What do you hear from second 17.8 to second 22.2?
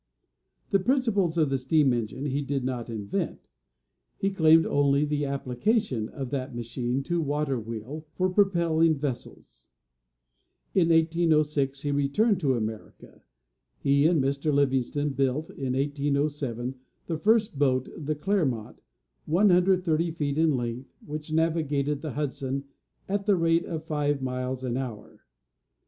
the Clermont, 130 feet in length, which navigated the